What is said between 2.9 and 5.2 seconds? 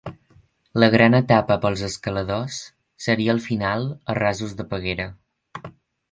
seria el final a Rasos de Peguera.